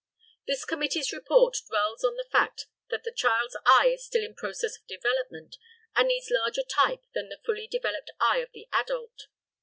[0.47, 4.75] This committee's report dwells on the fact that the child's eye is still in process
[4.79, 5.57] of development
[5.95, 9.27] and needs larger type than the fully developed eye of the adult.